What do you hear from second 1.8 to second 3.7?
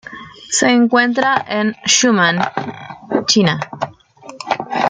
Yunnan, China.